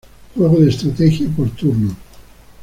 Juego 0.35 0.59
de 0.59 0.71
estrategia 0.71 1.29
por 1.29 1.51
turnos. 1.51 1.93